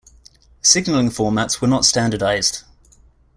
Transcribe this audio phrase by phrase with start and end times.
[0.63, 2.63] Signaling formats were not standardized.